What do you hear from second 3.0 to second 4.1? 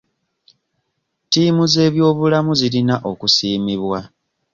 okusiimibwa.